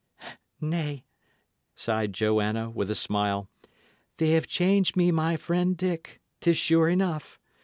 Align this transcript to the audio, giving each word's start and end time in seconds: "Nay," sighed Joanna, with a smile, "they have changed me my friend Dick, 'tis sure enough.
"Nay," 0.59 1.05
sighed 1.75 2.11
Joanna, 2.13 2.71
with 2.71 2.89
a 2.89 2.95
smile, 2.95 3.47
"they 4.17 4.31
have 4.31 4.47
changed 4.47 4.97
me 4.97 5.11
my 5.11 5.37
friend 5.37 5.77
Dick, 5.77 6.19
'tis 6.39 6.57
sure 6.57 6.89
enough. 6.89 7.37